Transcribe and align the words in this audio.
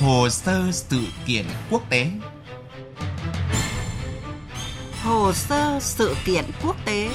Hồ 0.00 0.28
sơ 0.28 0.72
sự 0.72 1.00
kiện 1.26 1.44
quốc 1.70 1.90
tế 1.90 2.10
Hồ 5.02 5.32
sơ 5.32 5.78
sự 5.80 6.14
kiện 6.24 6.44
quốc 6.62 6.76
tế 6.84 7.08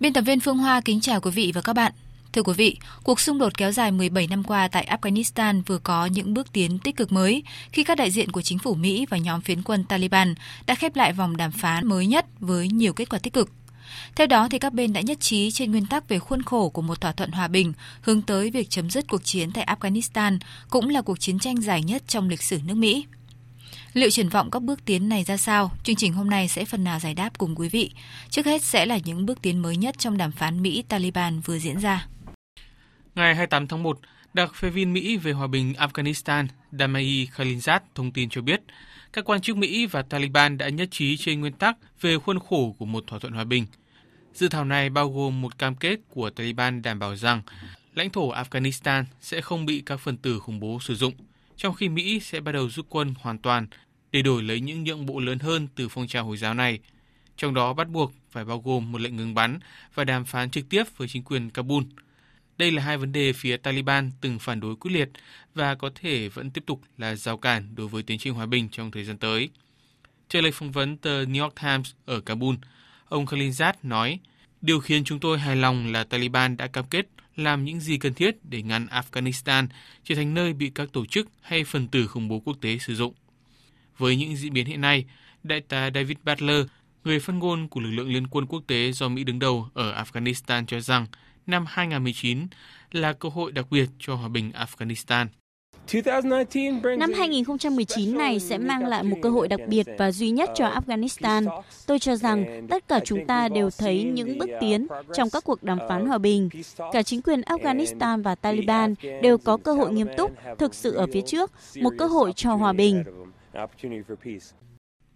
Biên 0.00 0.12
tập 0.12 0.20
viên 0.20 0.40
Phương 0.40 0.58
Hoa 0.58 0.80
kính 0.84 1.00
chào 1.00 1.20
quý 1.20 1.30
vị 1.30 1.52
và 1.54 1.60
các 1.60 1.72
bạn. 1.72 1.92
Thưa 2.34 2.42
quý 2.42 2.52
vị, 2.56 2.76
cuộc 3.02 3.20
xung 3.20 3.38
đột 3.38 3.58
kéo 3.58 3.72
dài 3.72 3.92
17 3.92 4.26
năm 4.26 4.44
qua 4.44 4.68
tại 4.68 4.88
Afghanistan 4.90 5.62
vừa 5.66 5.78
có 5.78 6.06
những 6.06 6.34
bước 6.34 6.52
tiến 6.52 6.78
tích 6.78 6.96
cực 6.96 7.12
mới 7.12 7.42
khi 7.72 7.84
các 7.84 7.98
đại 7.98 8.10
diện 8.10 8.30
của 8.32 8.42
chính 8.42 8.58
phủ 8.58 8.74
Mỹ 8.74 9.06
và 9.10 9.16
nhóm 9.16 9.40
phiến 9.40 9.62
quân 9.62 9.84
Taliban 9.84 10.34
đã 10.66 10.74
khép 10.74 10.96
lại 10.96 11.12
vòng 11.12 11.36
đàm 11.36 11.52
phán 11.52 11.86
mới 11.86 12.06
nhất 12.06 12.26
với 12.40 12.68
nhiều 12.68 12.92
kết 12.92 13.08
quả 13.08 13.18
tích 13.18 13.32
cực. 13.32 13.50
Theo 14.16 14.26
đó, 14.26 14.48
thì 14.50 14.58
các 14.58 14.72
bên 14.72 14.92
đã 14.92 15.00
nhất 15.00 15.20
trí 15.20 15.50
trên 15.50 15.70
nguyên 15.70 15.86
tắc 15.86 16.08
về 16.08 16.18
khuôn 16.18 16.42
khổ 16.42 16.68
của 16.68 16.82
một 16.82 17.00
thỏa 17.00 17.12
thuận 17.12 17.32
hòa 17.32 17.48
bình 17.48 17.72
hướng 18.00 18.22
tới 18.22 18.50
việc 18.50 18.70
chấm 18.70 18.90
dứt 18.90 19.08
cuộc 19.08 19.24
chiến 19.24 19.50
tại 19.52 19.66
Afghanistan, 19.66 20.38
cũng 20.70 20.88
là 20.88 21.02
cuộc 21.02 21.20
chiến 21.20 21.38
tranh 21.38 21.56
dài 21.56 21.82
nhất 21.82 22.02
trong 22.08 22.28
lịch 22.28 22.42
sử 22.42 22.58
nước 22.64 22.74
Mỹ. 22.74 23.06
Liệu 23.92 24.10
triển 24.10 24.28
vọng 24.28 24.50
các 24.50 24.62
bước 24.62 24.84
tiến 24.84 25.08
này 25.08 25.24
ra 25.24 25.36
sao? 25.36 25.70
Chương 25.84 25.96
trình 25.96 26.12
hôm 26.12 26.30
nay 26.30 26.48
sẽ 26.48 26.64
phần 26.64 26.84
nào 26.84 26.98
giải 26.98 27.14
đáp 27.14 27.38
cùng 27.38 27.54
quý 27.56 27.68
vị. 27.68 27.92
Trước 28.30 28.46
hết 28.46 28.62
sẽ 28.62 28.86
là 28.86 28.98
những 29.04 29.26
bước 29.26 29.42
tiến 29.42 29.62
mới 29.62 29.76
nhất 29.76 29.94
trong 29.98 30.16
đàm 30.16 30.32
phán 30.32 30.62
Mỹ-Taliban 30.62 31.40
vừa 31.40 31.58
diễn 31.58 31.78
ra. 31.78 32.06
Ngày 33.14 33.34
28 33.34 33.66
tháng 33.66 33.82
1, 33.82 33.98
đặc 34.34 34.54
phê 34.54 34.70
viên 34.70 34.92
Mỹ 34.92 35.16
về 35.16 35.32
hòa 35.32 35.46
bình 35.46 35.72
Afghanistan 35.72 36.46
Damai 36.72 37.28
Khalilzad 37.34 37.80
thông 37.94 38.12
tin 38.12 38.28
cho 38.28 38.42
biết, 38.42 38.60
các 39.12 39.24
quan 39.24 39.40
chức 39.40 39.56
Mỹ 39.56 39.86
và 39.86 40.02
Taliban 40.02 40.58
đã 40.58 40.68
nhất 40.68 40.88
trí 40.90 41.16
trên 41.16 41.40
nguyên 41.40 41.52
tắc 41.52 41.76
về 42.00 42.18
khuôn 42.18 42.38
khổ 42.38 42.76
của 42.78 42.84
một 42.84 43.04
thỏa 43.06 43.18
thuận 43.18 43.32
hòa 43.32 43.44
bình. 43.44 43.66
Dự 44.34 44.48
thảo 44.48 44.64
này 44.64 44.90
bao 44.90 45.10
gồm 45.10 45.40
một 45.40 45.58
cam 45.58 45.74
kết 45.74 46.00
của 46.08 46.30
Taliban 46.30 46.82
đảm 46.82 46.98
bảo 46.98 47.16
rằng 47.16 47.42
lãnh 47.94 48.10
thổ 48.10 48.32
Afghanistan 48.32 49.04
sẽ 49.20 49.40
không 49.40 49.66
bị 49.66 49.82
các 49.86 50.00
phần 50.00 50.16
tử 50.16 50.38
khủng 50.38 50.60
bố 50.60 50.78
sử 50.80 50.94
dụng, 50.94 51.14
trong 51.56 51.74
khi 51.74 51.88
Mỹ 51.88 52.20
sẽ 52.20 52.40
bắt 52.40 52.52
đầu 52.52 52.68
rút 52.70 52.86
quân 52.88 53.14
hoàn 53.20 53.38
toàn 53.38 53.66
để 54.12 54.22
đổi 54.22 54.42
lấy 54.42 54.60
những 54.60 54.84
nhượng 54.84 55.06
bộ 55.06 55.20
lớn 55.20 55.38
hơn 55.38 55.68
từ 55.74 55.88
phong 55.88 56.06
trào 56.06 56.24
Hồi 56.24 56.36
giáo 56.36 56.54
này, 56.54 56.78
trong 57.36 57.54
đó 57.54 57.72
bắt 57.72 57.88
buộc 57.88 58.12
phải 58.30 58.44
bao 58.44 58.58
gồm 58.58 58.92
một 58.92 59.00
lệnh 59.00 59.16
ngừng 59.16 59.34
bắn 59.34 59.58
và 59.94 60.04
đàm 60.04 60.24
phán 60.24 60.50
trực 60.50 60.68
tiếp 60.68 60.84
với 60.96 61.08
chính 61.08 61.22
quyền 61.22 61.50
Kabul. 61.50 61.84
Đây 62.58 62.70
là 62.70 62.82
hai 62.82 62.96
vấn 62.96 63.12
đề 63.12 63.32
phía 63.32 63.56
Taliban 63.56 64.10
từng 64.20 64.38
phản 64.38 64.60
đối 64.60 64.76
quyết 64.76 64.90
liệt 64.90 65.08
và 65.54 65.74
có 65.74 65.90
thể 65.94 66.28
vẫn 66.28 66.50
tiếp 66.50 66.64
tục 66.66 66.80
là 66.98 67.14
rào 67.14 67.36
cản 67.36 67.74
đối 67.74 67.88
với 67.88 68.02
tiến 68.02 68.18
trình 68.18 68.34
hòa 68.34 68.46
bình 68.46 68.68
trong 68.68 68.90
thời 68.90 69.04
gian 69.04 69.18
tới. 69.18 69.48
Trả 70.28 70.40
lời 70.40 70.52
phỏng 70.52 70.72
vấn 70.72 70.96
tờ 70.96 71.24
New 71.24 71.42
York 71.42 71.54
Times 71.62 71.92
ở 72.04 72.20
Kabul, 72.20 72.54
ông 73.08 73.26
Khalilzad 73.26 73.72
nói, 73.82 74.18
Điều 74.64 74.80
khiến 74.80 75.04
chúng 75.04 75.20
tôi 75.20 75.38
hài 75.38 75.56
lòng 75.56 75.92
là 75.92 76.04
Taliban 76.04 76.56
đã 76.56 76.66
cam 76.66 76.84
kết 76.84 77.06
làm 77.36 77.64
những 77.64 77.80
gì 77.80 77.98
cần 77.98 78.14
thiết 78.14 78.36
để 78.44 78.62
ngăn 78.62 78.86
Afghanistan 78.86 79.66
trở 80.04 80.14
thành 80.14 80.34
nơi 80.34 80.52
bị 80.52 80.70
các 80.74 80.88
tổ 80.92 81.06
chức 81.06 81.28
hay 81.40 81.64
phần 81.64 81.88
tử 81.88 82.06
khủng 82.06 82.28
bố 82.28 82.40
quốc 82.44 82.56
tế 82.60 82.78
sử 82.78 82.94
dụng. 82.94 83.14
Với 83.98 84.16
những 84.16 84.36
diễn 84.36 84.52
biến 84.52 84.66
hiện 84.66 84.80
nay, 84.80 85.04
đại 85.42 85.60
tá 85.60 85.90
David 85.94 86.16
Butler, 86.24 86.66
người 87.04 87.20
phát 87.20 87.32
ngôn 87.32 87.68
của 87.68 87.80
lực 87.80 87.90
lượng 87.90 88.08
liên 88.08 88.26
quân 88.26 88.46
quốc 88.46 88.62
tế 88.66 88.92
do 88.92 89.08
Mỹ 89.08 89.24
đứng 89.24 89.38
đầu 89.38 89.68
ở 89.74 90.04
Afghanistan 90.04 90.66
cho 90.66 90.80
rằng 90.80 91.06
năm 91.46 91.64
2019 91.68 92.46
là 92.92 93.12
cơ 93.12 93.28
hội 93.28 93.52
đặc 93.52 93.66
biệt 93.70 93.86
cho 93.98 94.14
hòa 94.14 94.28
bình 94.28 94.52
Afghanistan. 94.54 95.26
Năm 96.98 97.12
2019 97.12 98.18
này 98.18 98.40
sẽ 98.40 98.58
mang 98.58 98.86
lại 98.86 99.02
một 99.02 99.16
cơ 99.22 99.30
hội 99.30 99.48
đặc 99.48 99.60
biệt 99.68 99.86
và 99.98 100.12
duy 100.12 100.30
nhất 100.30 100.50
cho 100.54 100.68
Afghanistan. 100.68 101.62
Tôi 101.86 101.98
cho 101.98 102.16
rằng 102.16 102.66
tất 102.70 102.88
cả 102.88 103.00
chúng 103.04 103.26
ta 103.26 103.48
đều 103.48 103.70
thấy 103.78 104.04
những 104.04 104.38
bước 104.38 104.50
tiến 104.60 104.86
trong 105.14 105.30
các 105.30 105.44
cuộc 105.44 105.62
đàm 105.62 105.78
phán 105.88 106.06
hòa 106.06 106.18
bình. 106.18 106.48
Cả 106.92 107.02
chính 107.02 107.22
quyền 107.22 107.40
Afghanistan 107.40 108.22
và 108.22 108.34
Taliban 108.34 108.94
đều 109.22 109.38
có 109.38 109.56
cơ 109.56 109.72
hội 109.72 109.92
nghiêm 109.92 110.08
túc, 110.16 110.32
thực 110.58 110.74
sự 110.74 110.94
ở 110.94 111.06
phía 111.12 111.22
trước, 111.26 111.52
một 111.80 111.90
cơ 111.98 112.06
hội 112.06 112.32
cho 112.36 112.54
hòa 112.54 112.72
bình. 112.72 113.04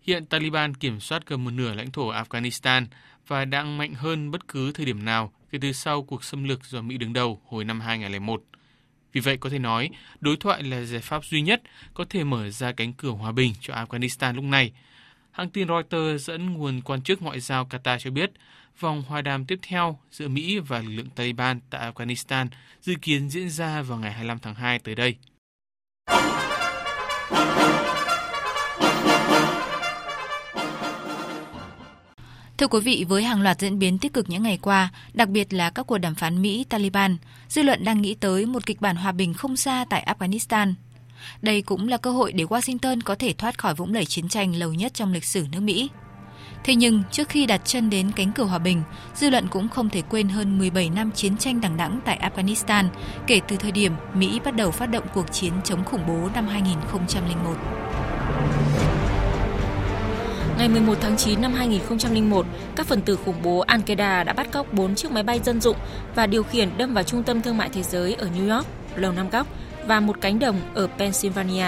Hiện 0.09 0.27
Taliban 0.27 0.75
kiểm 0.75 1.01
soát 1.01 1.27
gần 1.27 1.45
một 1.45 1.51
nửa 1.51 1.75
lãnh 1.75 1.91
thổ 1.91 2.13
Afghanistan 2.13 2.87
và 3.27 3.45
đang 3.45 3.79
mạnh 3.79 3.95
hơn 3.95 4.31
bất 4.31 4.49
cứ 4.49 4.73
thời 4.73 4.87
điểm 4.87 5.05
nào 5.05 5.33
kể 5.51 5.59
từ 5.63 5.73
sau 5.73 6.03
cuộc 6.03 6.25
xâm 6.25 6.45
lược 6.45 6.65
do 6.65 6.83
Mỹ 6.83 6.99
đứng 6.99 7.13
đầu 7.13 7.41
hồi 7.47 7.65
năm 7.65 7.81
2001. 7.81 8.43
Vì 9.13 9.21
vậy 9.21 9.37
có 9.37 9.51
thể 9.51 9.59
nói, 9.59 9.91
đối 10.21 10.37
thoại 10.37 10.63
là 10.63 10.85
giải 10.85 11.01
pháp 11.01 11.25
duy 11.25 11.43
nhất 11.43 11.63
có 11.95 12.05
thể 12.11 12.25
mở 12.25 12.51
ra 12.51 12.73
cánh 12.73 12.93
cửa 12.93 13.11
hòa 13.11 13.33
bình 13.33 13.53
cho 13.61 13.75
Afghanistan 13.75 14.35
lúc 14.35 14.45
này. 14.45 14.73
Hãng 15.31 15.51
tin 15.51 15.69
Reuters 15.69 16.29
dẫn 16.29 16.53
nguồn 16.53 16.81
quan 16.81 17.03
chức 17.03 17.23
ngoại 17.23 17.41
giao 17.41 17.65
Qatar 17.65 17.99
cho 17.99 18.11
biết, 18.11 18.31
vòng 18.81 19.03
hòa 19.09 19.23
đàm 19.23 19.45
tiếp 19.45 19.59
theo 19.63 19.99
giữa 20.11 20.29
Mỹ 20.29 20.59
và 20.59 20.79
lực 20.79 20.93
lượng 20.93 21.11
Taliban 21.15 21.61
tại 21.71 21.93
Afghanistan 21.93 22.47
dự 22.81 22.95
kiến 23.03 23.31
diễn 23.31 23.51
ra 23.51 23.83
vào 23.83 23.99
ngày 23.99 24.13
25 24.13 24.39
tháng 24.39 24.55
2 24.55 24.79
tới 24.79 24.95
đây. 24.95 25.17
Thưa 32.59 32.67
quý 32.67 32.81
vị, 32.81 33.05
với 33.09 33.23
hàng 33.23 33.43
loạt 33.43 33.61
diễn 33.61 33.79
biến 33.79 33.99
tích 33.99 34.13
cực 34.13 34.31
những 34.31 34.43
ngày 34.43 34.59
qua, 34.63 34.89
đặc 35.15 35.29
biệt 35.29 35.53
là 35.53 35.71
các 35.71 35.87
cuộc 35.87 35.99
đàm 35.99 36.15
phán 36.15 36.43
Mỹ-Taliban, 36.43 37.17
dư 37.49 37.63
luận 37.63 37.85
đang 37.85 38.03
nghĩ 38.03 38.15
tới 38.15 38.47
một 38.47 38.67
kịch 38.67 38.81
bản 38.81 38.97
hòa 38.97 39.13
bình 39.13 39.35
không 39.35 39.57
xa 39.57 39.85
tại 39.91 40.07
Afghanistan. 40.07 40.75
Đây 41.43 41.63
cũng 41.63 41.89
là 41.89 41.97
cơ 41.97 42.11
hội 42.11 42.33
để 42.33 42.45
Washington 42.45 43.01
có 43.05 43.15
thể 43.15 43.33
thoát 43.33 43.59
khỏi 43.59 43.75
vũng 43.75 43.95
lầy 43.95 44.05
chiến 44.05 44.29
tranh 44.29 44.57
lâu 44.57 44.75
nhất 44.75 44.95
trong 44.95 45.13
lịch 45.13 45.25
sử 45.25 45.47
nước 45.53 45.61
Mỹ. 45.61 45.89
Thế 46.65 46.75
nhưng, 46.75 47.03
trước 47.11 47.29
khi 47.29 47.47
đặt 47.47 47.61
chân 47.65 47.91
đến 47.91 48.11
cánh 48.17 48.33
cửa 48.33 48.45
hòa 48.45 48.59
bình, 48.59 48.83
dư 49.15 49.31
luận 49.31 49.49
cũng 49.49 49.69
không 49.69 49.89
thể 49.89 50.03
quên 50.03 50.29
hơn 50.29 50.59
17 50.59 50.91
năm 50.91 51.11
chiến 51.13 51.37
tranh 51.37 51.61
đằng 51.61 51.77
đẵng 51.77 52.01
tại 52.05 52.31
Afghanistan 52.31 52.85
kể 53.27 53.41
từ 53.49 53.57
thời 53.57 53.73
điểm 53.73 53.93
Mỹ 54.15 54.41
bắt 54.45 54.57
đầu 54.57 54.71
phát 54.71 54.87
động 54.87 55.05
cuộc 55.15 55.33
chiến 55.33 55.53
chống 55.65 55.85
khủng 55.85 56.07
bố 56.09 56.29
năm 56.35 56.49
2001. 56.49 59.08
Ngày 60.59 60.69
11 60.69 60.95
tháng 61.01 61.17
9 61.17 61.41
năm 61.41 61.53
2001, 61.55 62.47
các 62.77 62.87
phần 62.87 63.01
tử 63.01 63.19
khủng 63.25 63.43
bố 63.43 63.65
Al-Qaeda 63.65 64.25
đã 64.25 64.33
bắt 64.33 64.53
cóc 64.53 64.73
4 64.73 64.95
chiếc 64.95 65.11
máy 65.11 65.23
bay 65.23 65.41
dân 65.45 65.61
dụng 65.61 65.77
và 66.15 66.27
điều 66.27 66.43
khiển 66.43 66.79
đâm 66.79 66.95
vào 66.95 67.05
trung 67.05 67.23
tâm 67.23 67.43
thương 67.43 67.57
mại 67.57 67.69
thế 67.69 67.83
giới 67.83 68.15
ở 68.15 68.29
New 68.37 68.55
York, 68.55 68.67
Lầu 68.97 69.13
Năm 69.13 69.31
Góc 69.31 69.47
và 69.87 70.01
một 70.01 70.17
cánh 70.21 70.39
đồng 70.39 70.61
ở 70.75 70.89
Pennsylvania. 70.99 71.67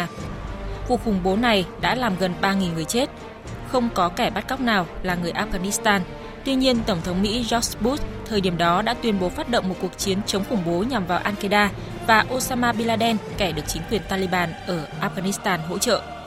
Vụ 0.88 0.96
khủng 0.96 1.20
bố 1.22 1.36
này 1.36 1.64
đã 1.80 1.94
làm 1.94 2.12
gần 2.20 2.32
3.000 2.42 2.74
người 2.74 2.84
chết. 2.84 3.10
Không 3.68 3.88
có 3.94 4.08
kẻ 4.08 4.30
bắt 4.30 4.48
cóc 4.48 4.60
nào 4.60 4.86
là 5.02 5.14
người 5.14 5.32
Afghanistan. 5.32 6.00
Tuy 6.44 6.54
nhiên, 6.54 6.78
Tổng 6.86 7.00
thống 7.04 7.22
Mỹ 7.22 7.44
George 7.50 7.80
Bush 7.80 8.04
thời 8.28 8.40
điểm 8.40 8.58
đó 8.58 8.82
đã 8.82 8.94
tuyên 8.94 9.20
bố 9.20 9.28
phát 9.28 9.48
động 9.48 9.68
một 9.68 9.76
cuộc 9.80 9.98
chiến 9.98 10.18
chống 10.26 10.44
khủng 10.50 10.62
bố 10.66 10.84
nhằm 10.90 11.06
vào 11.06 11.20
Al-Qaeda 11.22 11.68
và 12.06 12.24
Osama 12.34 12.72
Bin 12.72 12.86
Laden, 12.86 13.16
kẻ 13.38 13.52
được 13.52 13.64
chính 13.66 13.82
quyền 13.90 14.02
Taliban 14.08 14.52
ở 14.66 14.86
Afghanistan 15.00 15.58
hỗ 15.68 15.78
trợ. 15.78 16.19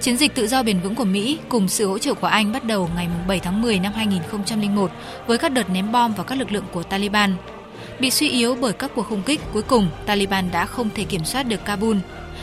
Chiến 0.00 0.16
dịch 0.16 0.34
tự 0.34 0.48
do 0.48 0.62
bền 0.62 0.80
vững 0.80 0.94
của 0.94 1.04
Mỹ 1.04 1.38
cùng 1.48 1.68
sự 1.68 1.88
hỗ 1.88 1.98
trợ 1.98 2.14
của 2.14 2.26
Anh 2.26 2.52
bắt 2.52 2.64
đầu 2.64 2.90
ngày 2.96 3.08
7 3.28 3.40
tháng 3.40 3.62
10 3.62 3.78
năm 3.78 3.92
2001 3.92 4.90
với 5.26 5.38
các 5.38 5.52
đợt 5.52 5.70
ném 5.70 5.92
bom 5.92 6.12
vào 6.14 6.24
các 6.24 6.38
lực 6.38 6.52
lượng 6.52 6.64
của 6.72 6.82
Taliban. 6.82 7.34
Bị 7.98 8.10
suy 8.10 8.28
yếu 8.30 8.54
bởi 8.54 8.72
các 8.72 8.90
cuộc 8.94 9.02
không 9.02 9.22
kích, 9.22 9.40
cuối 9.52 9.62
cùng 9.62 9.88
Taliban 10.06 10.50
đã 10.52 10.66
không 10.66 10.88
thể 10.94 11.04
kiểm 11.04 11.24
soát 11.24 11.42
được 11.42 11.64
Kabul. 11.64 11.96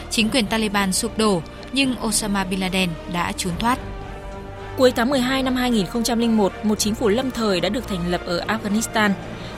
Chính 0.09 0.29
quyền 0.29 0.45
Taliban 0.45 0.93
sụp 0.93 1.17
đổ, 1.17 1.41
nhưng 1.73 1.95
Osama 2.05 2.43
Bin 2.43 2.59
Laden 2.59 2.89
đã 3.13 3.31
trốn 3.31 3.53
thoát. 3.59 3.79
Cuối 4.77 4.91
tháng 4.91 5.09
12 5.09 5.43
năm 5.43 5.55
2001, 5.55 6.53
một 6.63 6.79
chính 6.79 6.95
phủ 6.95 7.07
lâm 7.07 7.31
thời 7.31 7.61
đã 7.61 7.69
được 7.69 7.87
thành 7.87 8.11
lập 8.11 8.21
ở 8.25 8.45
Afghanistan. 8.47 9.11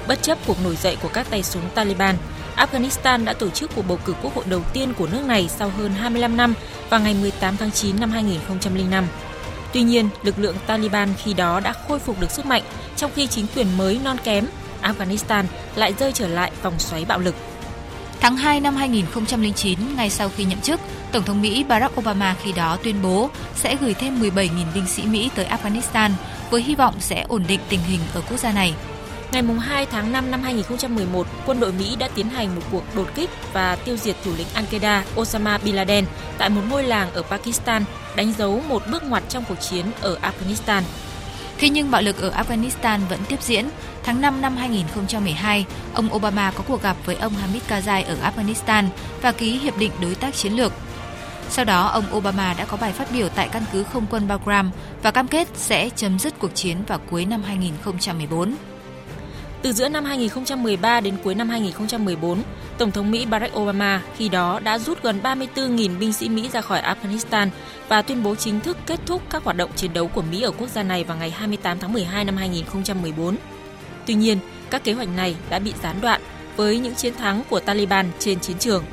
Bất 0.07 0.21
chấp 0.21 0.37
cuộc 0.47 0.63
nổi 0.63 0.75
dậy 0.75 0.97
của 1.01 1.09
các 1.13 1.29
tay 1.29 1.43
súng 1.43 1.63
Taliban, 1.75 2.15
Afghanistan 2.59 3.25
đã 3.25 3.33
tổ 3.33 3.49
chức 3.49 3.71
cuộc 3.75 3.87
bầu 3.87 3.99
cử 4.05 4.13
quốc 4.21 4.35
hội 4.35 4.45
đầu 4.49 4.61
tiên 4.73 4.93
của 4.97 5.07
nước 5.11 5.25
này 5.25 5.49
sau 5.49 5.71
hơn 5.77 5.91
25 5.93 6.37
năm 6.37 6.53
vào 6.89 6.99
ngày 6.99 7.15
18 7.21 7.57
tháng 7.57 7.71
9 7.71 7.99
năm 7.99 8.11
2005. 8.11 9.07
Tuy 9.73 9.81
nhiên, 9.81 10.09
lực 10.23 10.39
lượng 10.39 10.55
Taliban 10.67 11.09
khi 11.23 11.33
đó 11.33 11.59
đã 11.59 11.73
khôi 11.87 11.99
phục 11.99 12.19
được 12.19 12.31
sức 12.31 12.45
mạnh, 12.45 12.63
trong 12.95 13.11
khi 13.15 13.27
chính 13.27 13.45
quyền 13.55 13.77
mới 13.77 13.99
non 14.03 14.17
kém, 14.23 14.45
Afghanistan 14.81 15.43
lại 15.75 15.93
rơi 15.99 16.11
trở 16.11 16.27
lại 16.27 16.51
vòng 16.61 16.79
xoáy 16.79 17.05
bạo 17.05 17.19
lực. 17.19 17.35
Tháng 18.19 18.37
2 18.37 18.59
năm 18.59 18.75
2009, 18.75 19.79
ngay 19.95 20.09
sau 20.09 20.29
khi 20.37 20.43
nhậm 20.43 20.61
chức, 20.61 20.79
Tổng 21.11 21.23
thống 21.23 21.41
Mỹ 21.41 21.63
Barack 21.63 21.99
Obama 21.99 22.35
khi 22.43 22.51
đó 22.51 22.77
tuyên 22.83 23.01
bố 23.01 23.29
sẽ 23.55 23.75
gửi 23.81 23.93
thêm 23.93 24.21
17.000 24.21 24.49
binh 24.73 24.87
sĩ 24.87 25.03
Mỹ 25.03 25.29
tới 25.35 25.45
Afghanistan 25.45 26.11
với 26.49 26.61
hy 26.61 26.75
vọng 26.75 26.95
sẽ 26.99 27.25
ổn 27.27 27.43
định 27.47 27.59
tình 27.69 27.79
hình 27.87 27.99
ở 28.13 28.21
quốc 28.29 28.39
gia 28.39 28.51
này. 28.51 28.73
Ngày 29.31 29.43
2 29.43 29.85
tháng 29.85 30.11
5 30.11 30.31
năm 30.31 30.41
2011, 30.43 31.27
quân 31.45 31.59
đội 31.59 31.71
Mỹ 31.71 31.95
đã 31.99 32.07
tiến 32.15 32.29
hành 32.29 32.55
một 32.55 32.61
cuộc 32.71 32.83
đột 32.95 33.07
kích 33.15 33.29
và 33.53 33.75
tiêu 33.75 33.97
diệt 33.97 34.15
thủ 34.23 34.31
lĩnh 34.37 34.47
Al-Qaeda 34.55 35.01
Osama 35.19 35.57
Bin 35.57 35.75
Laden 35.75 36.05
tại 36.37 36.49
một 36.49 36.61
ngôi 36.69 36.83
làng 36.83 37.13
ở 37.13 37.21
Pakistan, 37.21 37.83
đánh 38.15 38.33
dấu 38.37 38.61
một 38.67 38.83
bước 38.91 39.03
ngoặt 39.03 39.23
trong 39.29 39.43
cuộc 39.49 39.59
chiến 39.61 39.85
ở 40.01 40.17
Afghanistan. 40.21 40.81
Thế 41.57 41.69
nhưng 41.69 41.91
bạo 41.91 42.01
lực 42.01 42.21
ở 42.21 42.29
Afghanistan 42.29 42.99
vẫn 43.09 43.19
tiếp 43.27 43.41
diễn. 43.41 43.69
Tháng 44.03 44.21
5 44.21 44.41
năm 44.41 44.55
2012, 44.57 45.65
ông 45.93 46.13
Obama 46.13 46.51
có 46.51 46.63
cuộc 46.67 46.81
gặp 46.83 46.97
với 47.05 47.15
ông 47.15 47.33
Hamid 47.33 47.63
Karzai 47.69 48.05
ở 48.05 48.15
Afghanistan 48.31 48.87
và 49.21 49.31
ký 49.31 49.59
hiệp 49.59 49.77
định 49.77 49.91
đối 50.01 50.15
tác 50.15 50.35
chiến 50.35 50.53
lược. 50.53 50.73
Sau 51.49 51.65
đó, 51.65 51.87
ông 51.87 52.05
Obama 52.15 52.53
đã 52.57 52.65
có 52.65 52.77
bài 52.77 52.91
phát 52.91 53.11
biểu 53.11 53.29
tại 53.29 53.49
căn 53.51 53.63
cứ 53.71 53.83
không 53.83 54.05
quân 54.09 54.27
Bagram 54.27 54.71
và 55.03 55.11
cam 55.11 55.27
kết 55.27 55.47
sẽ 55.55 55.89
chấm 55.89 56.19
dứt 56.19 56.39
cuộc 56.39 56.55
chiến 56.55 56.77
vào 56.87 56.99
cuối 57.09 57.25
năm 57.25 57.43
2014. 57.43 58.55
Từ 59.61 59.73
giữa 59.73 59.89
năm 59.89 60.05
2013 60.05 61.01
đến 61.01 61.15
cuối 61.23 61.35
năm 61.35 61.49
2014, 61.49 62.41
Tổng 62.77 62.91
thống 62.91 63.11
Mỹ 63.11 63.25
Barack 63.25 63.57
Obama 63.57 64.01
khi 64.17 64.29
đó 64.29 64.59
đã 64.59 64.79
rút 64.79 65.03
gần 65.03 65.19
34.000 65.23 65.99
binh 65.99 66.13
sĩ 66.13 66.29
Mỹ 66.29 66.49
ra 66.53 66.61
khỏi 66.61 66.81
Afghanistan 66.81 67.49
và 67.87 68.01
tuyên 68.01 68.23
bố 68.23 68.35
chính 68.35 68.59
thức 68.59 68.77
kết 68.85 68.99
thúc 69.05 69.21
các 69.29 69.43
hoạt 69.43 69.57
động 69.57 69.69
chiến 69.75 69.93
đấu 69.93 70.07
của 70.07 70.21
Mỹ 70.21 70.41
ở 70.41 70.51
quốc 70.51 70.69
gia 70.69 70.83
này 70.83 71.03
vào 71.03 71.17
ngày 71.17 71.29
28 71.29 71.79
tháng 71.79 71.93
12 71.93 72.25
năm 72.25 72.37
2014. 72.37 73.35
Tuy 74.05 74.13
nhiên, 74.13 74.37
các 74.69 74.83
kế 74.83 74.93
hoạch 74.93 75.09
này 75.15 75.35
đã 75.49 75.59
bị 75.59 75.73
gián 75.83 75.95
đoạn 76.01 76.21
với 76.55 76.79
những 76.79 76.95
chiến 76.95 77.13
thắng 77.13 77.43
của 77.49 77.59
Taliban 77.59 78.05
trên 78.19 78.39
chiến 78.39 78.57
trường. 78.59 78.83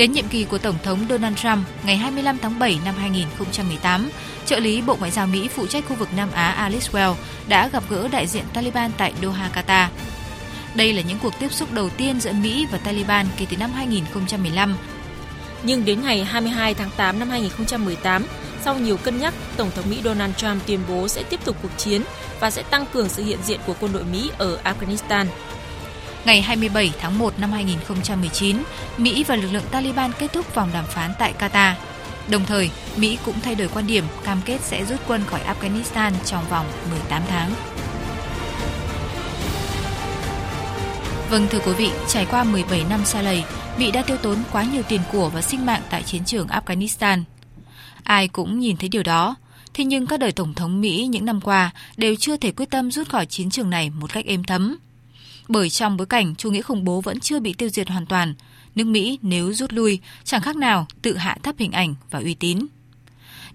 Đến 0.00 0.12
nhiệm 0.12 0.28
kỳ 0.28 0.44
của 0.44 0.58
Tổng 0.58 0.78
thống 0.82 1.06
Donald 1.08 1.36
Trump 1.36 1.58
ngày 1.84 1.96
25 1.96 2.38
tháng 2.42 2.58
7 2.58 2.78
năm 2.84 2.94
2018, 2.98 4.10
trợ 4.46 4.58
lý 4.58 4.82
Bộ 4.82 4.96
Ngoại 4.96 5.10
giao 5.10 5.26
Mỹ 5.26 5.48
phụ 5.48 5.66
trách 5.66 5.84
khu 5.88 5.96
vực 5.96 6.08
Nam 6.16 6.30
Á 6.32 6.50
Alice 6.50 6.88
Well 6.92 7.14
đã 7.48 7.68
gặp 7.68 7.82
gỡ 7.90 8.08
đại 8.08 8.26
diện 8.26 8.44
Taliban 8.52 8.90
tại 8.98 9.12
Doha, 9.22 9.50
Qatar. 9.54 9.86
Đây 10.74 10.92
là 10.92 11.02
những 11.02 11.18
cuộc 11.22 11.38
tiếp 11.38 11.52
xúc 11.52 11.72
đầu 11.72 11.88
tiên 11.88 12.20
giữa 12.20 12.32
Mỹ 12.32 12.66
và 12.72 12.78
Taliban 12.78 13.26
kể 13.36 13.46
từ 13.50 13.56
năm 13.56 13.72
2015. 13.72 14.76
Nhưng 15.62 15.84
đến 15.84 16.02
ngày 16.02 16.24
22 16.24 16.74
tháng 16.74 16.90
8 16.96 17.18
năm 17.18 17.30
2018, 17.30 18.26
sau 18.64 18.78
nhiều 18.78 18.96
cân 18.96 19.18
nhắc, 19.18 19.34
Tổng 19.56 19.70
thống 19.76 19.90
Mỹ 19.90 20.00
Donald 20.04 20.34
Trump 20.36 20.66
tuyên 20.66 20.80
bố 20.88 21.08
sẽ 21.08 21.22
tiếp 21.22 21.40
tục 21.44 21.56
cuộc 21.62 21.78
chiến 21.78 22.02
và 22.40 22.50
sẽ 22.50 22.62
tăng 22.62 22.86
cường 22.92 23.08
sự 23.08 23.24
hiện 23.24 23.38
diện 23.44 23.60
của 23.66 23.74
quân 23.80 23.92
đội 23.92 24.04
Mỹ 24.04 24.30
ở 24.38 24.58
Afghanistan. 24.64 25.26
Ngày 26.24 26.42
27 26.42 26.92
tháng 27.00 27.18
1 27.18 27.38
năm 27.38 27.52
2019, 27.52 28.56
Mỹ 28.98 29.24
và 29.24 29.36
lực 29.36 29.48
lượng 29.52 29.64
Taliban 29.70 30.10
kết 30.18 30.32
thúc 30.32 30.54
vòng 30.54 30.70
đàm 30.72 30.84
phán 30.84 31.12
tại 31.18 31.34
Qatar. 31.38 31.72
Đồng 32.30 32.44
thời, 32.44 32.70
Mỹ 32.96 33.18
cũng 33.24 33.40
thay 33.40 33.54
đổi 33.54 33.68
quan 33.68 33.86
điểm 33.86 34.04
cam 34.24 34.40
kết 34.44 34.60
sẽ 34.60 34.84
rút 34.84 35.00
quân 35.08 35.22
khỏi 35.26 35.40
Afghanistan 35.40 36.12
trong 36.24 36.44
vòng 36.50 36.66
18 36.90 37.22
tháng. 37.28 37.50
Vâng 41.30 41.46
thưa 41.50 41.58
quý 41.58 41.72
vị, 41.72 41.90
trải 42.08 42.26
qua 42.30 42.44
17 42.44 42.84
năm 42.90 43.04
xa 43.04 43.22
lầy, 43.22 43.44
Mỹ 43.78 43.90
đã 43.90 44.02
tiêu 44.02 44.16
tốn 44.16 44.38
quá 44.52 44.64
nhiều 44.72 44.82
tiền 44.88 45.00
của 45.12 45.28
và 45.28 45.42
sinh 45.42 45.66
mạng 45.66 45.82
tại 45.90 46.02
chiến 46.02 46.24
trường 46.24 46.46
Afghanistan. 46.46 47.22
Ai 48.04 48.28
cũng 48.28 48.58
nhìn 48.58 48.76
thấy 48.76 48.88
điều 48.88 49.02
đó, 49.02 49.36
thế 49.74 49.84
nhưng 49.84 50.06
các 50.06 50.20
đời 50.20 50.32
tổng 50.32 50.54
thống 50.54 50.80
Mỹ 50.80 51.06
những 51.10 51.24
năm 51.24 51.40
qua 51.40 51.70
đều 51.96 52.14
chưa 52.16 52.36
thể 52.36 52.52
quyết 52.52 52.70
tâm 52.70 52.90
rút 52.90 53.08
khỏi 53.08 53.26
chiến 53.26 53.50
trường 53.50 53.70
này 53.70 53.90
một 53.90 54.12
cách 54.12 54.24
êm 54.26 54.44
thấm. 54.44 54.76
Bởi 55.50 55.70
trong 55.70 55.96
bối 55.96 56.06
cảnh 56.06 56.34
chủ 56.34 56.50
nghĩa 56.50 56.62
khủng 56.62 56.84
bố 56.84 57.00
vẫn 57.00 57.20
chưa 57.20 57.40
bị 57.40 57.52
tiêu 57.52 57.68
diệt 57.68 57.88
hoàn 57.88 58.06
toàn, 58.06 58.34
nước 58.74 58.84
Mỹ 58.84 59.18
nếu 59.22 59.52
rút 59.52 59.72
lui 59.72 60.00
chẳng 60.24 60.42
khác 60.42 60.56
nào 60.56 60.86
tự 61.02 61.16
hạ 61.16 61.36
thấp 61.42 61.54
hình 61.58 61.72
ảnh 61.72 61.94
và 62.10 62.18
uy 62.18 62.34
tín. 62.34 62.58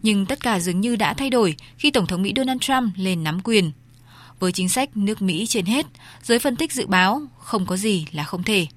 Nhưng 0.03 0.25
tất 0.25 0.39
cả 0.44 0.59
dường 0.59 0.81
như 0.81 0.95
đã 0.95 1.13
thay 1.13 1.30
đổi 1.30 1.56
khi 1.77 1.92
Tổng 1.92 2.07
thống 2.07 2.21
Mỹ 2.21 2.33
Donald 2.36 2.62
Trump 2.62 2.94
lên 2.97 3.24
nắm 3.24 3.39
quyền. 3.44 3.71
Với 4.39 4.51
chính 4.51 4.69
sách 4.69 4.97
nước 4.97 5.21
Mỹ 5.21 5.45
trên 5.47 5.65
hết, 5.65 5.86
giới 6.24 6.39
phân 6.39 6.56
tích 6.56 6.74
dự 6.74 6.88
báo 6.88 7.21
không 7.39 7.65
có 7.65 7.77
gì 7.77 8.06
là 8.12 8.24
không 8.24 8.44
thể. 8.44 8.68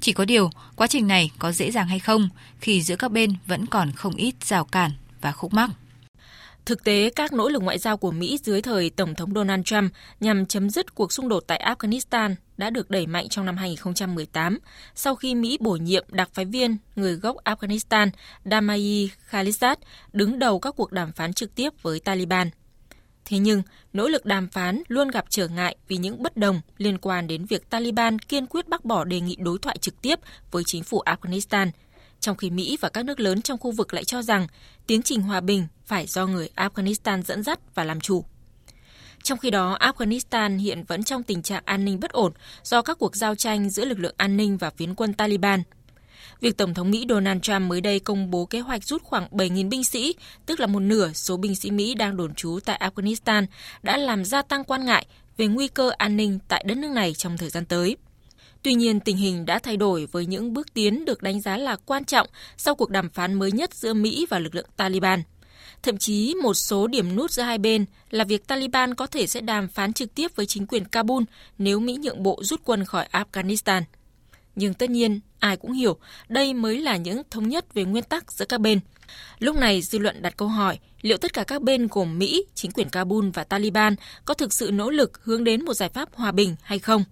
Chỉ 0.00 0.12
có 0.12 0.24
điều, 0.24 0.50
quá 0.76 0.86
trình 0.86 1.06
này 1.06 1.30
có 1.38 1.52
dễ 1.52 1.70
dàng 1.70 1.88
hay 1.88 1.98
không 1.98 2.28
khi 2.60 2.82
giữa 2.82 2.96
các 2.96 3.12
bên 3.12 3.34
vẫn 3.46 3.66
còn 3.66 3.92
không 3.92 4.16
ít 4.16 4.34
rào 4.44 4.64
cản 4.64 4.90
và 5.20 5.32
khúc 5.32 5.54
mắc. 5.54 5.70
Thực 6.66 6.84
tế, 6.84 7.10
các 7.16 7.32
nỗ 7.32 7.48
lực 7.48 7.62
ngoại 7.62 7.78
giao 7.78 7.96
của 7.96 8.10
Mỹ 8.10 8.38
dưới 8.42 8.62
thời 8.62 8.90
Tổng 8.90 9.14
thống 9.14 9.34
Donald 9.34 9.64
Trump 9.64 9.92
nhằm 10.20 10.46
chấm 10.46 10.70
dứt 10.70 10.94
cuộc 10.94 11.12
xung 11.12 11.28
đột 11.28 11.44
tại 11.46 11.74
Afghanistan 11.76 12.34
đã 12.56 12.70
được 12.70 12.90
đẩy 12.90 13.06
mạnh 13.06 13.28
trong 13.28 13.46
năm 13.46 13.56
2018 13.56 14.58
sau 14.94 15.14
khi 15.14 15.34
Mỹ 15.34 15.58
bổ 15.60 15.76
nhiệm 15.76 16.04
đặc 16.08 16.30
phái 16.32 16.44
viên 16.44 16.76
người 16.96 17.14
gốc 17.14 17.36
Afghanistan 17.44 18.10
Damai 18.44 19.10
Khalisat, 19.18 19.78
đứng 20.12 20.38
đầu 20.38 20.58
các 20.58 20.74
cuộc 20.76 20.92
đàm 20.92 21.12
phán 21.12 21.32
trực 21.32 21.54
tiếp 21.54 21.82
với 21.82 22.00
Taliban. 22.00 22.50
Thế 23.24 23.38
nhưng, 23.38 23.62
nỗ 23.92 24.08
lực 24.08 24.26
đàm 24.26 24.48
phán 24.48 24.82
luôn 24.88 25.08
gặp 25.08 25.24
trở 25.28 25.48
ngại 25.48 25.76
vì 25.88 25.96
những 25.96 26.22
bất 26.22 26.36
đồng 26.36 26.60
liên 26.78 26.98
quan 26.98 27.26
đến 27.26 27.44
việc 27.44 27.70
Taliban 27.70 28.18
kiên 28.18 28.46
quyết 28.46 28.68
bác 28.68 28.84
bỏ 28.84 29.04
đề 29.04 29.20
nghị 29.20 29.36
đối 29.38 29.58
thoại 29.58 29.78
trực 29.78 30.02
tiếp 30.02 30.18
với 30.50 30.62
chính 30.66 30.82
phủ 30.82 31.02
Afghanistan, 31.06 31.70
trong 32.26 32.36
khi 32.36 32.50
Mỹ 32.50 32.78
và 32.80 32.88
các 32.88 33.04
nước 33.04 33.20
lớn 33.20 33.42
trong 33.42 33.58
khu 33.58 33.70
vực 33.72 33.94
lại 33.94 34.04
cho 34.04 34.22
rằng 34.22 34.46
tiến 34.86 35.02
trình 35.02 35.22
hòa 35.22 35.40
bình 35.40 35.66
phải 35.84 36.06
do 36.06 36.26
người 36.26 36.48
Afghanistan 36.56 37.22
dẫn 37.22 37.42
dắt 37.42 37.74
và 37.74 37.84
làm 37.84 38.00
chủ. 38.00 38.24
Trong 39.22 39.38
khi 39.38 39.50
đó, 39.50 39.78
Afghanistan 39.80 40.58
hiện 40.58 40.84
vẫn 40.84 41.04
trong 41.04 41.22
tình 41.22 41.42
trạng 41.42 41.62
an 41.66 41.84
ninh 41.84 42.00
bất 42.00 42.12
ổn 42.12 42.32
do 42.62 42.82
các 42.82 42.98
cuộc 42.98 43.16
giao 43.16 43.34
tranh 43.34 43.70
giữa 43.70 43.84
lực 43.84 43.98
lượng 43.98 44.14
an 44.16 44.36
ninh 44.36 44.56
và 44.56 44.70
phiến 44.70 44.94
quân 44.94 45.12
Taliban. 45.14 45.62
Việc 46.40 46.56
Tổng 46.56 46.74
thống 46.74 46.90
Mỹ 46.90 47.06
Donald 47.08 47.40
Trump 47.42 47.62
mới 47.62 47.80
đây 47.80 48.00
công 48.00 48.30
bố 48.30 48.46
kế 48.46 48.60
hoạch 48.60 48.84
rút 48.84 49.02
khoảng 49.02 49.28
7.000 49.30 49.68
binh 49.68 49.84
sĩ, 49.84 50.14
tức 50.46 50.60
là 50.60 50.66
một 50.66 50.80
nửa 50.80 51.12
số 51.12 51.36
binh 51.36 51.56
sĩ 51.56 51.70
Mỹ 51.70 51.94
đang 51.94 52.16
đồn 52.16 52.34
trú 52.34 52.58
tại 52.64 52.80
Afghanistan, 52.90 53.46
đã 53.82 53.96
làm 53.96 54.24
gia 54.24 54.42
tăng 54.42 54.64
quan 54.64 54.84
ngại 54.84 55.06
về 55.36 55.46
nguy 55.46 55.68
cơ 55.68 55.90
an 55.98 56.16
ninh 56.16 56.38
tại 56.48 56.64
đất 56.66 56.76
nước 56.76 56.90
này 56.90 57.14
trong 57.14 57.38
thời 57.38 57.50
gian 57.50 57.64
tới. 57.64 57.96
Tuy 58.66 58.74
nhiên, 58.74 59.00
tình 59.00 59.16
hình 59.16 59.46
đã 59.46 59.58
thay 59.58 59.76
đổi 59.76 60.08
với 60.12 60.26
những 60.26 60.52
bước 60.52 60.74
tiến 60.74 61.04
được 61.04 61.22
đánh 61.22 61.40
giá 61.40 61.56
là 61.56 61.76
quan 61.76 62.04
trọng 62.04 62.28
sau 62.56 62.74
cuộc 62.74 62.90
đàm 62.90 63.10
phán 63.10 63.34
mới 63.34 63.52
nhất 63.52 63.74
giữa 63.74 63.94
Mỹ 63.94 64.26
và 64.30 64.38
lực 64.38 64.54
lượng 64.54 64.66
Taliban. 64.76 65.22
Thậm 65.82 65.98
chí 65.98 66.34
một 66.42 66.54
số 66.54 66.86
điểm 66.86 67.16
nút 67.16 67.30
giữa 67.30 67.42
hai 67.42 67.58
bên 67.58 67.84
là 68.10 68.24
việc 68.24 68.46
Taliban 68.46 68.94
có 68.94 69.06
thể 69.06 69.26
sẽ 69.26 69.40
đàm 69.40 69.68
phán 69.68 69.92
trực 69.92 70.14
tiếp 70.14 70.36
với 70.36 70.46
chính 70.46 70.66
quyền 70.66 70.84
Kabul 70.84 71.22
nếu 71.58 71.80
Mỹ 71.80 71.98
nhượng 72.02 72.22
bộ 72.22 72.40
rút 72.42 72.60
quân 72.64 72.84
khỏi 72.84 73.08
Afghanistan. 73.12 73.82
Nhưng 74.56 74.74
tất 74.74 74.90
nhiên, 74.90 75.20
ai 75.38 75.56
cũng 75.56 75.72
hiểu 75.72 75.96
đây 76.28 76.54
mới 76.54 76.80
là 76.80 76.96
những 76.96 77.22
thống 77.30 77.48
nhất 77.48 77.74
về 77.74 77.84
nguyên 77.84 78.04
tắc 78.04 78.32
giữa 78.32 78.44
các 78.44 78.60
bên. 78.60 78.80
Lúc 79.38 79.56
này, 79.56 79.82
dư 79.82 79.98
luận 79.98 80.22
đặt 80.22 80.36
câu 80.36 80.48
hỏi 80.48 80.78
liệu 81.02 81.18
tất 81.18 81.32
cả 81.32 81.44
các 81.44 81.62
bên 81.62 81.88
gồm 81.90 82.18
Mỹ, 82.18 82.44
chính 82.54 82.70
quyền 82.70 82.88
Kabul 82.88 83.28
và 83.34 83.44
Taliban 83.44 83.94
có 84.24 84.34
thực 84.34 84.52
sự 84.52 84.70
nỗ 84.70 84.90
lực 84.90 85.24
hướng 85.24 85.44
đến 85.44 85.64
một 85.64 85.74
giải 85.74 85.88
pháp 85.88 86.14
hòa 86.14 86.32
bình 86.32 86.56
hay 86.62 86.78
không? 86.78 87.04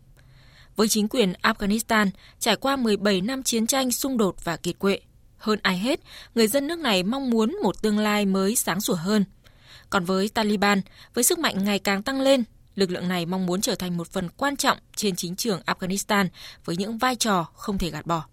Với 0.76 0.88
chính 0.88 1.08
quyền 1.08 1.32
Afghanistan, 1.42 2.10
trải 2.38 2.56
qua 2.56 2.76
17 2.76 3.20
năm 3.20 3.42
chiến 3.42 3.66
tranh, 3.66 3.92
xung 3.92 4.16
đột 4.16 4.44
và 4.44 4.56
kiệt 4.56 4.78
quệ, 4.78 5.00
hơn 5.38 5.58
ai 5.62 5.78
hết, 5.78 6.00
người 6.34 6.48
dân 6.48 6.66
nước 6.66 6.78
này 6.78 7.02
mong 7.02 7.30
muốn 7.30 7.56
một 7.62 7.82
tương 7.82 7.98
lai 7.98 8.26
mới 8.26 8.56
sáng 8.56 8.80
sủa 8.80 8.94
hơn. 8.94 9.24
Còn 9.90 10.04
với 10.04 10.28
Taliban, 10.28 10.80
với 11.14 11.24
sức 11.24 11.38
mạnh 11.38 11.64
ngày 11.64 11.78
càng 11.78 12.02
tăng 12.02 12.20
lên, 12.20 12.44
lực 12.74 12.90
lượng 12.90 13.08
này 13.08 13.26
mong 13.26 13.46
muốn 13.46 13.60
trở 13.60 13.74
thành 13.74 13.96
một 13.96 14.08
phần 14.08 14.28
quan 14.36 14.56
trọng 14.56 14.78
trên 14.96 15.16
chính 15.16 15.36
trường 15.36 15.60
Afghanistan 15.66 16.28
với 16.64 16.76
những 16.76 16.98
vai 16.98 17.16
trò 17.16 17.46
không 17.54 17.78
thể 17.78 17.90
gạt 17.90 18.06
bỏ. 18.06 18.24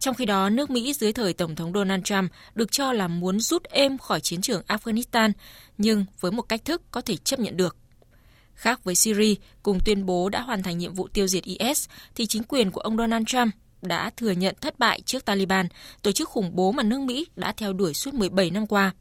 Trong 0.00 0.14
khi 0.14 0.26
đó, 0.26 0.48
nước 0.48 0.70
Mỹ 0.70 0.92
dưới 0.92 1.12
thời 1.12 1.32
Tổng 1.32 1.56
thống 1.56 1.72
Donald 1.72 2.04
Trump 2.04 2.32
được 2.54 2.72
cho 2.72 2.92
là 2.92 3.08
muốn 3.08 3.40
rút 3.40 3.64
êm 3.64 3.98
khỏi 3.98 4.20
chiến 4.20 4.40
trường 4.40 4.62
Afghanistan, 4.68 5.32
nhưng 5.78 6.04
với 6.20 6.32
một 6.32 6.42
cách 6.42 6.64
thức 6.64 6.82
có 6.90 7.00
thể 7.00 7.16
chấp 7.16 7.40
nhận 7.40 7.56
được. 7.56 7.76
Khác 8.62 8.84
với 8.84 8.94
Syria, 8.94 9.34
cùng 9.62 9.78
tuyên 9.84 10.06
bố 10.06 10.28
đã 10.28 10.40
hoàn 10.40 10.62
thành 10.62 10.78
nhiệm 10.78 10.94
vụ 10.94 11.08
tiêu 11.08 11.26
diệt 11.26 11.44
IS, 11.44 11.88
thì 12.14 12.26
chính 12.26 12.42
quyền 12.42 12.70
của 12.70 12.80
ông 12.80 12.96
Donald 12.96 13.26
Trump 13.26 13.54
đã 13.82 14.10
thừa 14.16 14.30
nhận 14.30 14.54
thất 14.60 14.78
bại 14.78 15.00
trước 15.00 15.24
Taliban, 15.24 15.68
tổ 16.02 16.12
chức 16.12 16.28
khủng 16.28 16.50
bố 16.56 16.72
mà 16.72 16.82
nước 16.82 17.00
Mỹ 17.00 17.26
đã 17.36 17.52
theo 17.52 17.72
đuổi 17.72 17.94
suốt 17.94 18.14
17 18.14 18.50
năm 18.50 18.66
qua. 18.66 18.92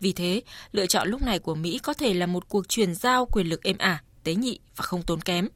Vì 0.00 0.12
thế, 0.12 0.42
lựa 0.72 0.86
chọn 0.86 1.08
lúc 1.08 1.22
này 1.22 1.38
của 1.38 1.54
Mỹ 1.54 1.78
có 1.78 1.94
thể 1.94 2.14
là 2.14 2.26
một 2.26 2.48
cuộc 2.48 2.68
chuyển 2.68 2.94
giao 2.94 3.26
quyền 3.26 3.46
lực 3.46 3.62
êm 3.62 3.78
ả, 3.78 4.02
tế 4.24 4.34
nhị 4.34 4.58
và 4.76 4.82
không 4.82 5.02
tốn 5.02 5.20
kém, 5.20 5.48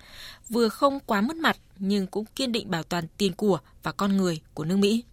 vừa 0.48 0.68
không 0.68 1.00
quá 1.06 1.20
mất 1.20 1.36
mặt 1.36 1.56
nhưng 1.78 2.06
cũng 2.06 2.24
kiên 2.24 2.52
định 2.52 2.70
bảo 2.70 2.82
toàn 2.82 3.04
tiền 3.16 3.32
của 3.32 3.58
và 3.82 3.92
con 3.92 4.16
người 4.16 4.40
của 4.54 4.64
nước 4.64 4.76
Mỹ. 4.76 5.04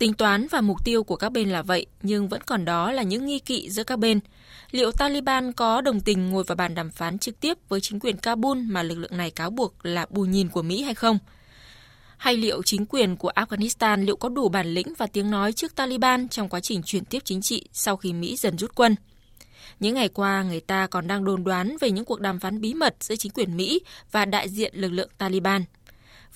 Tính 0.00 0.14
toán 0.14 0.46
và 0.50 0.60
mục 0.60 0.84
tiêu 0.84 1.04
của 1.04 1.16
các 1.16 1.32
bên 1.32 1.48
là 1.48 1.62
vậy, 1.62 1.86
nhưng 2.02 2.28
vẫn 2.28 2.40
còn 2.46 2.64
đó 2.64 2.92
là 2.92 3.02
những 3.02 3.26
nghi 3.26 3.38
kỵ 3.38 3.70
giữa 3.70 3.84
các 3.84 3.98
bên. 3.98 4.20
Liệu 4.70 4.92
Taliban 4.92 5.52
có 5.52 5.80
đồng 5.80 6.00
tình 6.00 6.30
ngồi 6.30 6.44
vào 6.44 6.56
bàn 6.56 6.74
đàm 6.74 6.90
phán 6.90 7.18
trực 7.18 7.40
tiếp 7.40 7.58
với 7.68 7.80
chính 7.80 8.00
quyền 8.00 8.16
Kabul 8.16 8.58
mà 8.58 8.82
lực 8.82 8.98
lượng 8.98 9.16
này 9.16 9.30
cáo 9.30 9.50
buộc 9.50 9.86
là 9.86 10.06
bù 10.10 10.24
nhìn 10.24 10.48
của 10.48 10.62
Mỹ 10.62 10.82
hay 10.82 10.94
không? 10.94 11.18
Hay 12.16 12.36
liệu 12.36 12.62
chính 12.62 12.86
quyền 12.86 13.16
của 13.16 13.32
Afghanistan 13.34 14.04
liệu 14.04 14.16
có 14.16 14.28
đủ 14.28 14.48
bản 14.48 14.66
lĩnh 14.66 14.94
và 14.98 15.06
tiếng 15.06 15.30
nói 15.30 15.52
trước 15.52 15.74
Taliban 15.74 16.28
trong 16.28 16.48
quá 16.48 16.60
trình 16.60 16.82
chuyển 16.82 17.04
tiếp 17.04 17.22
chính 17.24 17.42
trị 17.42 17.68
sau 17.72 17.96
khi 17.96 18.12
Mỹ 18.12 18.36
dần 18.36 18.58
rút 18.58 18.74
quân? 18.74 18.96
Những 19.80 19.94
ngày 19.94 20.08
qua, 20.08 20.42
người 20.42 20.60
ta 20.60 20.86
còn 20.86 21.06
đang 21.06 21.24
đồn 21.24 21.44
đoán 21.44 21.76
về 21.80 21.90
những 21.90 22.04
cuộc 22.04 22.20
đàm 22.20 22.40
phán 22.40 22.60
bí 22.60 22.74
mật 22.74 22.96
giữa 23.00 23.16
chính 23.16 23.32
quyền 23.32 23.56
Mỹ 23.56 23.80
và 24.12 24.24
đại 24.24 24.48
diện 24.48 24.72
lực 24.76 24.92
lượng 24.92 25.10
Taliban. 25.18 25.64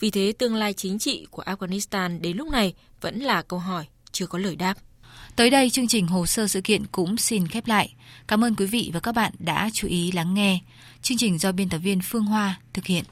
Vì 0.01 0.11
thế, 0.11 0.33
tương 0.39 0.55
lai 0.55 0.73
chính 0.73 0.99
trị 0.99 1.27
của 1.31 1.43
Afghanistan 1.43 2.21
đến 2.21 2.37
lúc 2.37 2.49
này 2.49 2.75
vẫn 3.05 3.21
là 3.21 3.43
câu 3.43 3.59
hỏi, 3.59 3.87
chưa 4.13 4.27
có 4.27 4.39
lời 4.39 4.57
đáp. 4.57 4.75
Tới 5.37 5.51
đây 5.51 5.71
chương 5.71 5.89
trình 5.89 6.07
hồ 6.07 6.27
sơ 6.27 6.49
sự 6.49 6.61
kiện 6.61 6.87
cũng 6.87 7.17
xin 7.17 7.49
khép 7.49 7.67
lại. 7.67 7.95
Cảm 8.29 8.45
ơn 8.45 8.55
quý 8.55 8.67
vị 8.67 8.91
và 8.95 9.01
các 9.01 9.15
bạn 9.15 9.33
đã 9.39 9.71
chú 9.73 9.89
ý 9.89 10.13
lắng 10.13 10.35
nghe. 10.35 10.59
Chương 11.03 11.19
trình 11.19 11.39
do 11.39 11.53
biên 11.53 11.69
tập 11.69 11.79
viên 11.79 12.01
Phương 12.01 12.25
Hoa 12.25 12.61
thực 12.73 12.87
hiện. 12.87 13.05